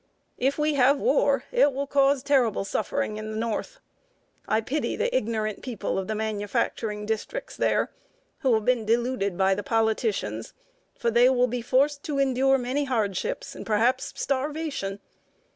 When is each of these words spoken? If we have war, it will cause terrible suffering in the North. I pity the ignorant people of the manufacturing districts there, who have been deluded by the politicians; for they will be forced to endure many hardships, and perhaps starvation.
If 0.39 0.57
we 0.57 0.73
have 0.73 0.97
war, 0.97 1.43
it 1.51 1.73
will 1.73 1.85
cause 1.85 2.23
terrible 2.23 2.65
suffering 2.65 3.17
in 3.17 3.29
the 3.29 3.37
North. 3.37 3.79
I 4.47 4.59
pity 4.59 4.95
the 4.95 5.15
ignorant 5.15 5.61
people 5.61 5.99
of 5.99 6.07
the 6.07 6.15
manufacturing 6.15 7.05
districts 7.05 7.55
there, 7.55 7.91
who 8.39 8.55
have 8.55 8.65
been 8.65 8.83
deluded 8.83 9.37
by 9.37 9.53
the 9.53 9.61
politicians; 9.61 10.55
for 10.97 11.11
they 11.11 11.29
will 11.29 11.45
be 11.45 11.61
forced 11.61 12.01
to 12.05 12.17
endure 12.17 12.57
many 12.57 12.85
hardships, 12.85 13.53
and 13.53 13.63
perhaps 13.63 14.11
starvation. 14.17 14.99